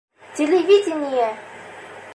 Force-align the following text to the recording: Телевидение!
Телевидение! 0.35 1.29